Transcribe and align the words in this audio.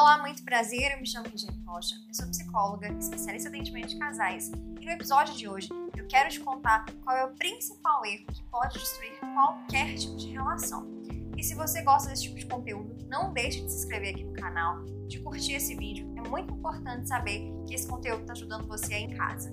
Olá, 0.00 0.16
muito 0.16 0.42
prazer. 0.42 0.92
Eu 0.92 1.00
me 1.00 1.06
chamo 1.06 1.28
Regiane 1.28 1.62
Rocha. 1.62 1.94
Eu 2.08 2.14
sou 2.14 2.26
psicóloga, 2.28 2.88
especialista 2.98 3.50
em 3.50 3.52
atendimento 3.52 3.88
de 3.88 3.98
casais. 3.98 4.50
E 4.80 4.86
no 4.86 4.92
episódio 4.92 5.34
de 5.34 5.46
hoje 5.46 5.68
eu 5.94 6.06
quero 6.06 6.30
te 6.30 6.40
contar 6.40 6.86
qual 7.04 7.14
é 7.14 7.26
o 7.26 7.34
principal 7.34 8.02
erro 8.06 8.24
que 8.32 8.42
pode 8.44 8.78
destruir 8.78 9.20
qualquer 9.34 9.94
tipo 9.96 10.16
de 10.16 10.28
relação. 10.28 10.88
E 11.36 11.44
se 11.44 11.54
você 11.54 11.82
gosta 11.82 12.08
desse 12.08 12.22
tipo 12.22 12.36
de 12.36 12.46
conteúdo, 12.46 12.96
não 13.10 13.34
deixe 13.34 13.60
de 13.60 13.70
se 13.70 13.80
inscrever 13.80 14.14
aqui 14.14 14.24
no 14.24 14.32
canal, 14.32 14.82
de 15.06 15.20
curtir 15.20 15.52
esse 15.52 15.74
vídeo. 15.74 16.10
É 16.16 16.26
muito 16.26 16.54
importante 16.54 17.06
saber 17.06 17.52
que 17.68 17.74
esse 17.74 17.86
conteúdo 17.86 18.22
está 18.22 18.32
ajudando 18.32 18.66
você 18.66 18.94
aí 18.94 19.02
em 19.02 19.14
casa. 19.14 19.52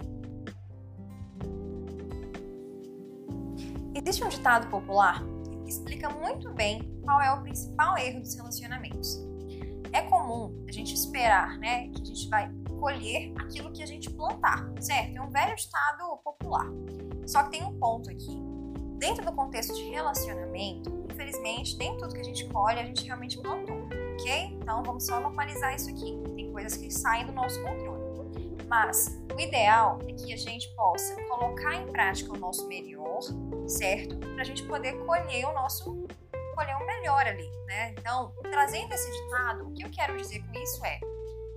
Existe 3.93 4.23
um 4.23 4.29
ditado 4.29 4.70
popular 4.70 5.21
que 5.66 5.70
explica 5.70 6.09
muito 6.09 6.50
bem 6.54 7.02
qual 7.04 7.21
é 7.21 7.29
o 7.34 7.41
principal 7.41 7.98
erro 7.98 8.21
dos 8.21 8.34
relacionamentos. 8.34 9.27
É 9.97 10.03
comum 10.03 10.63
a 10.67 10.71
gente 10.71 10.93
esperar, 10.93 11.57
né, 11.57 11.87
que 11.87 12.03
a 12.03 12.05
gente 12.05 12.29
vai 12.29 12.51
colher 12.79 13.33
aquilo 13.35 13.71
que 13.71 13.81
a 13.81 13.85
gente 13.87 14.07
plantar, 14.11 14.71
certo? 14.79 15.17
É 15.17 15.21
um 15.23 15.31
velho 15.31 15.55
ditado 15.55 16.17
popular. 16.23 16.67
Só 17.25 17.41
que 17.41 17.49
tem 17.49 17.63
um 17.63 17.79
ponto 17.79 18.07
aqui. 18.11 18.39
Dentro 18.99 19.25
do 19.25 19.31
contexto 19.31 19.73
de 19.73 19.89
relacionamento, 19.89 21.03
infelizmente, 21.11 21.75
nem 21.77 21.97
tudo 21.97 22.13
que 22.13 22.20
a 22.20 22.23
gente 22.23 22.47
colhe 22.49 22.79
a 22.79 22.83
gente 22.83 23.03
realmente 23.05 23.41
plantou, 23.41 23.87
ok? 24.13 24.59
Então 24.61 24.83
vamos 24.83 25.03
só 25.03 25.20
normalizar 25.20 25.73
isso 25.73 25.89
aqui. 25.89 26.15
Tem 26.35 26.51
coisas 26.51 26.77
que 26.77 26.91
saem 26.91 27.25
do 27.25 27.31
nosso 27.31 27.59
controle. 27.63 27.98
Mas 28.67 29.20
o 29.35 29.39
ideal 29.39 29.98
é 30.07 30.13
que 30.13 30.31
a 30.31 30.37
gente 30.37 30.67
possa 30.75 31.15
colocar 31.23 31.73
em 31.73 31.87
prática 31.87 32.31
o 32.34 32.37
nosso 32.37 32.67
melhor, 32.67 33.20
certo? 33.65 34.15
Para 34.15 34.41
a 34.41 34.45
gente 34.45 34.61
poder 34.61 34.93
colher 35.07 35.48
o 35.48 35.53
nosso 35.53 36.05
colher 36.57 36.75
o 36.75 36.85
melhor 36.88 37.27
ali, 37.27 37.47
né? 37.67 37.91
Então, 37.91 38.34
trazendo 38.41 38.91
esse 38.91 39.11
ditado, 39.11 39.68
o 39.68 39.73
que 39.73 39.85
eu 39.85 39.91
quero 39.91 40.18
dizer 40.18 40.43
com 40.43 40.54
isso 40.54 40.84
é 40.84 40.99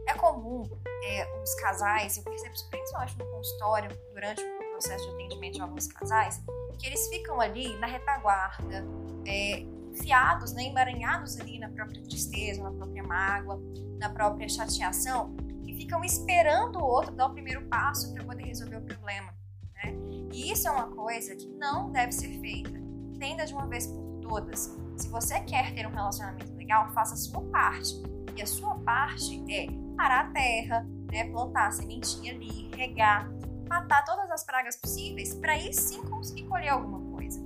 é 0.06 0.14
comum 0.14 0.68
é, 1.04 1.40
os 1.40 1.54
casais, 1.54 2.16
eu 2.16 2.24
percebo 2.24 2.54
isso 2.54 2.68
principalmente 2.68 3.16
no 3.18 3.24
consultório, 3.26 3.90
durante 4.12 4.42
o 4.42 4.70
processo 4.72 5.08
de 5.08 5.14
atendimento 5.14 5.54
de 5.54 5.62
alguns 5.62 5.86
casais, 5.86 6.42
que 6.78 6.86
eles 6.86 7.08
ficam 7.08 7.40
ali 7.40 7.78
na 7.78 7.86
retaguarda, 7.86 8.84
é, 9.26 9.60
enfiados, 9.92 10.52
né, 10.52 10.64
emaranhados 10.64 11.38
ali 11.38 11.58
na 11.58 11.68
própria 11.70 12.02
tristeza, 12.02 12.62
na 12.62 12.72
própria 12.72 13.02
mágoa, 13.02 13.60
na 13.98 14.10
própria 14.10 14.48
chateação, 14.48 15.34
e 15.64 15.74
ficam 15.76 16.02
esperando 16.04 16.78
o 16.78 16.84
outro 16.84 17.12
dar 17.12 17.26
o 17.26 17.32
primeiro 17.32 17.66
passo 17.68 18.12
para 18.12 18.24
poder 18.24 18.44
resolver 18.44 18.78
o 18.78 18.82
problema. 18.82 19.32
Né? 19.74 19.94
E 20.32 20.50
isso 20.50 20.66
é 20.66 20.70
uma 20.70 20.90
coisa 20.90 21.36
que 21.36 21.46
não 21.46 21.92
deve 21.92 22.12
ser 22.12 22.40
feita. 22.40 22.76
Entenda 23.14 23.46
de 23.46 23.52
uma 23.54 23.66
vez 23.66 23.86
por 23.86 24.09
todas. 24.30 24.78
Se 24.96 25.08
você 25.08 25.40
quer 25.40 25.74
ter 25.74 25.86
um 25.88 25.90
relacionamento 25.90 26.54
legal, 26.54 26.88
faça 26.92 27.14
a 27.14 27.16
sua 27.16 27.42
parte. 27.50 28.00
E 28.36 28.40
a 28.40 28.46
sua 28.46 28.76
parte 28.76 29.42
é 29.52 29.66
parar 29.96 30.26
a 30.26 30.30
terra, 30.30 30.86
né, 31.10 31.24
plantar 31.30 31.66
a 31.66 31.70
sementinha 31.72 32.32
ali, 32.32 32.70
regar, 32.76 33.28
matar 33.68 34.04
todas 34.04 34.30
as 34.30 34.44
pragas 34.44 34.76
possíveis 34.76 35.34
para 35.34 35.52
aí 35.52 35.72
sim 35.74 36.00
conseguir 36.02 36.44
colher 36.44 36.68
alguma 36.68 37.00
coisa. 37.10 37.40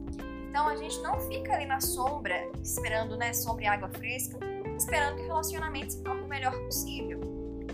Então 0.51 0.69
a 0.69 0.77
gente 0.77 1.01
não 1.01 1.19
fica 1.21 1.55
ali 1.55 1.65
na 1.65 1.81
sombra, 1.81 2.51
esperando, 2.63 3.17
né, 3.17 3.33
sombra 3.33 3.65
e 3.65 3.67
água 3.67 3.89
fresca, 3.89 4.39
esperando 4.77 5.17
que 5.17 5.23
o 5.23 5.27
relacionamento 5.27 5.93
se 5.95 6.03
torne 6.03 6.23
o 6.23 6.29
melhor 6.29 6.53
possível. 6.65 7.21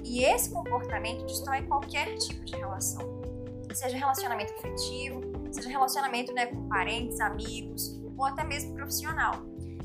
E 0.05 0.25
esse 0.25 0.51
comportamento 0.51 1.27
destrói 1.27 1.63
qualquer 1.63 2.17
tipo 2.17 2.45
de 2.45 2.57
relação. 2.57 3.21
Seja 3.75 3.97
relacionamento 3.97 4.53
afetivo, 4.55 5.21
seja 5.53 5.69
relacionamento 5.69 6.33
né, 6.33 6.47
com 6.47 6.69
parentes, 6.69 7.21
amigos 7.21 8.00
ou 8.21 8.27
até 8.27 8.45
mesmo 8.45 8.75
profissional. 8.75 9.33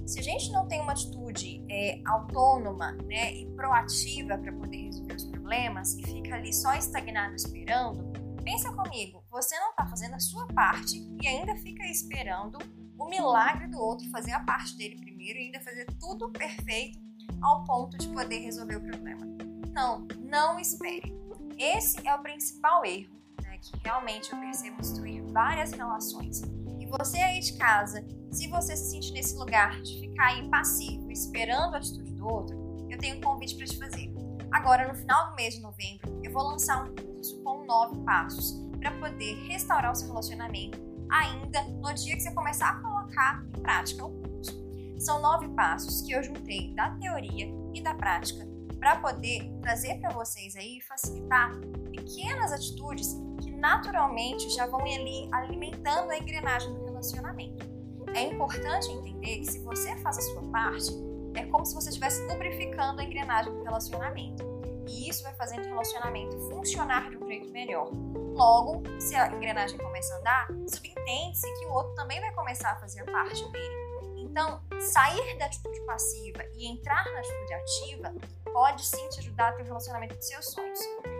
Se 0.06 0.20
a 0.20 0.24
gente 0.24 0.52
não 0.52 0.68
tem 0.68 0.82
uma 0.82 0.92
atitude 0.92 1.66
é, 1.70 2.00
autônoma 2.06 2.92
né, 3.08 3.34
e 3.34 3.48
proativa 3.56 4.38
para 4.38 4.52
poder 4.54 4.84
resolver 4.84 5.16
os 5.16 5.26
problemas 5.26 5.96
e 5.96 6.04
fica 6.04 6.36
ali 6.36 6.54
só 6.54 6.76
estagnado 6.76 7.34
esperando, 7.34 8.14
pensa 8.44 8.72
comigo, 8.74 9.24
você 9.32 9.58
não 9.60 9.72
está 9.72 9.88
fazendo 9.88 10.14
a 10.14 10.20
sua 10.20 10.46
parte 10.48 10.98
e 11.20 11.28
ainda 11.28 11.56
fica 11.56 11.84
esperando 11.86 12.60
o 13.00 13.10
milagre 13.10 13.68
do 13.68 13.80
outro 13.80 14.08
fazer 14.12 14.34
a 14.34 14.42
parte 14.42 14.78
dele 14.78 14.98
primeiro 14.98 15.40
e 15.40 15.46
ainda 15.46 15.62
fazer 15.62 15.86
tudo 16.00 16.30
perfeito 16.32 17.00
ao 17.42 17.64
ponto 17.64 17.98
de 17.98 18.08
poder 18.10 18.40
resolver 18.40 18.76
o 18.76 18.82
problema. 18.82 19.26
Não, 19.74 20.08
não 20.20 20.60
espere. 20.60 21.16
Esse 21.58 22.06
é 22.08 22.14
o 22.14 22.22
principal 22.22 22.86
erro 22.86 23.16
né, 23.42 23.58
que 23.58 23.72
realmente 23.84 24.32
eu 24.32 24.40
percebo 24.40 24.82
destruir 24.82 25.24
várias 25.32 25.72
relações. 25.72 26.42
E 26.80 26.86
você 26.86 27.18
aí 27.18 27.40
de 27.40 27.58
casa, 27.58 28.06
se 28.36 28.48
você 28.48 28.76
se 28.76 28.92
sente 28.92 29.14
nesse 29.14 29.38
lugar 29.38 29.82
de 29.82 29.98
ficar 30.02 30.38
impassivo, 30.38 31.10
esperando 31.10 31.74
a 31.74 31.78
atitude 31.78 32.12
do 32.12 32.28
outro, 32.28 32.86
eu 32.90 32.98
tenho 32.98 33.18
um 33.18 33.22
convite 33.22 33.56
para 33.56 33.66
te 33.66 33.78
fazer. 33.78 34.14
Agora, 34.52 34.90
no 34.90 34.94
final 34.94 35.30
do 35.30 35.36
mês 35.38 35.56
de 35.56 35.62
novembro, 35.62 36.20
eu 36.22 36.32
vou 36.34 36.44
lançar 36.44 36.84
um 36.84 36.94
curso 36.94 37.42
com 37.44 37.66
nove 37.66 37.98
passos 38.04 38.60
para 38.78 38.92
poder 38.92 39.36
restaurar 39.48 39.94
o 39.94 39.96
seu 39.96 40.10
relacionamento 40.10 40.78
ainda 41.10 41.64
no 41.64 41.94
dia 41.94 42.14
que 42.14 42.22
você 42.22 42.32
começar 42.34 42.72
a 42.72 42.82
colocar 42.82 43.42
em 43.58 43.62
prática 43.62 44.06
o 44.06 44.12
curso. 44.22 44.52
São 45.00 45.22
nove 45.22 45.48
passos 45.50 46.02
que 46.02 46.12
eu 46.12 46.22
juntei 46.22 46.74
da 46.76 46.92
teoria 46.98 47.48
e 47.74 47.82
da 47.82 47.94
prática 47.94 48.46
para 48.80 48.98
poder 48.98 49.50
trazer 49.62 49.96
para 50.02 50.10
vocês 50.10 50.58
aí 50.58 50.82
facilitar 50.82 51.58
pequenas 51.90 52.52
atitudes 52.52 53.16
que 53.42 53.52
naturalmente 53.52 54.50
já 54.50 54.68
vão 54.68 54.82
ali 54.82 55.30
alimentando 55.32 56.12
a 56.12 56.18
engrenagem 56.18 56.74
do 56.74 56.84
relacionamento. 56.84 57.75
É 58.16 58.22
importante 58.22 58.90
entender 58.90 59.40
que 59.40 59.46
se 59.46 59.60
você 59.60 59.94
faz 59.98 60.18
a 60.18 60.22
sua 60.22 60.42
parte, 60.44 60.90
é 61.36 61.46
como 61.48 61.66
se 61.66 61.76
você 61.76 61.90
estivesse 61.90 62.26
lubrificando 62.28 63.02
a 63.02 63.04
engrenagem 63.04 63.52
do 63.52 63.62
relacionamento. 63.62 64.42
E 64.88 65.10
isso 65.10 65.22
vai 65.22 65.34
fazendo 65.34 65.66
o 65.66 65.68
relacionamento 65.68 66.40
funcionar 66.50 67.10
de 67.10 67.18
um 67.18 67.28
jeito 67.28 67.50
melhor. 67.50 67.90
Logo, 68.34 68.84
se 69.02 69.16
a 69.16 69.28
engrenagem 69.28 69.78
começa 69.78 70.14
a 70.14 70.20
andar, 70.20 70.48
subentende-se 70.66 71.54
que 71.60 71.66
o 71.66 71.74
outro 71.74 71.94
também 71.96 72.22
vai 72.22 72.32
começar 72.34 72.72
a 72.72 72.76
fazer 72.78 73.02
a 73.02 73.06
parte 73.06 73.52
dele. 73.52 73.76
Então, 74.16 74.62
sair 74.80 75.38
da 75.38 75.48
atitude 75.48 75.82
passiva 75.82 76.46
e 76.54 76.68
entrar 76.72 77.04
na 77.12 77.20
atitude 77.20 77.54
ativa 77.54 78.16
pode 78.54 78.86
sim 78.86 79.10
te 79.10 79.20
ajudar 79.20 79.50
a 79.50 79.52
ter 79.54 79.64
um 79.64 79.66
relacionamento 79.66 80.16
dos 80.16 80.26
seus 80.26 80.52
sonhos. 80.52 80.80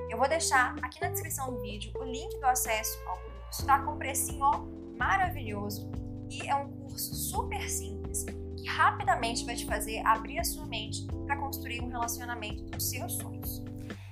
Eu 0.10 0.18
vou 0.18 0.30
deixar 0.30 0.74
aqui 0.82 1.02
na 1.02 1.10
descrição 1.10 1.54
do 1.54 1.62
vídeo 1.62 1.92
o 2.00 2.06
link 2.06 2.40
do 2.40 2.46
acesso 2.46 2.98
ao 3.06 3.18
curso, 3.18 3.66
tá? 3.66 3.80
Com 3.80 3.92
um 3.92 3.98
precinho 3.98 4.46
ó, 4.46 4.60
maravilhoso 4.98 5.92
e 6.30 6.48
é 6.48 6.56
um 6.56 6.75
curso 6.96 7.14
super 7.14 7.70
simples 7.70 8.24
que 8.58 8.68
rapidamente 8.70 9.46
vai 9.46 9.54
te 9.54 9.66
fazer 9.66 10.00
abrir 10.06 10.40
a 10.40 10.44
sua 10.46 10.66
mente 10.66 11.06
para 11.26 11.36
construir 11.36 11.82
um 11.82 11.90
relacionamento 11.90 12.64
dos 12.64 12.90
seus 12.90 13.14
sonhos. 13.14 13.62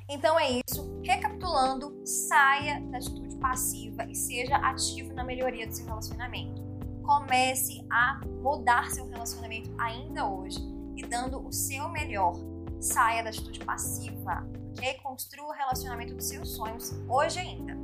Então 0.09 0.37
é 0.37 0.61
isso. 0.67 1.01
Recapitulando, 1.01 2.05
saia 2.05 2.81
da 2.81 2.97
atitude 2.97 3.37
passiva 3.37 4.03
e 4.03 4.13
seja 4.13 4.57
ativo 4.57 5.13
na 5.13 5.23
melhoria 5.23 5.65
do 5.65 5.73
seu 5.73 5.85
relacionamento. 5.85 6.61
Comece 7.03 7.85
a 7.89 8.19
mudar 8.41 8.91
seu 8.91 9.07
relacionamento 9.09 9.73
ainda 9.79 10.27
hoje 10.27 10.59
e 10.97 11.03
dando 11.03 11.45
o 11.45 11.51
seu 11.51 11.87
melhor 11.89 12.33
saia 12.81 13.23
da 13.23 13.29
atitude 13.29 13.59
passiva, 13.61 14.45
ok? 14.71 14.93
Construa 15.01 15.47
o 15.47 15.53
relacionamento 15.53 16.13
dos 16.15 16.25
seus 16.25 16.49
sonhos 16.49 16.93
hoje 17.07 17.39
ainda. 17.39 17.82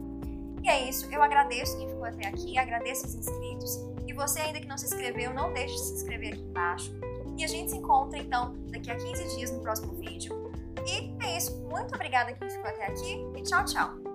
E 0.61 0.69
é 0.69 0.89
isso, 0.89 1.07
eu 1.11 1.21
agradeço 1.21 1.77
quem 1.77 1.87
ficou 1.87 2.05
até 2.05 2.27
aqui, 2.27 2.57
agradeço 2.57 3.05
os 3.05 3.15
inscritos. 3.15 3.79
E 4.07 4.13
você 4.13 4.41
ainda 4.41 4.59
que 4.59 4.67
não 4.67 4.77
se 4.77 4.85
inscreveu, 4.85 5.33
não 5.33 5.53
deixe 5.53 5.75
de 5.75 5.81
se 5.81 5.93
inscrever 5.93 6.33
aqui 6.33 6.41
embaixo. 6.41 6.93
E 7.37 7.43
a 7.43 7.47
gente 7.47 7.71
se 7.71 7.77
encontra 7.77 8.19
então 8.19 8.53
daqui 8.67 8.91
a 8.91 8.95
15 8.95 9.37
dias 9.37 9.51
no 9.51 9.61
próximo 9.61 9.93
vídeo. 9.93 10.51
E 10.85 11.15
é 11.23 11.37
isso, 11.37 11.57
muito 11.71 11.95
obrigada 11.95 12.33
quem 12.33 12.49
ficou 12.49 12.69
até 12.69 12.87
aqui 12.87 13.25
e 13.35 13.43
tchau, 13.43 13.63
tchau! 13.65 14.08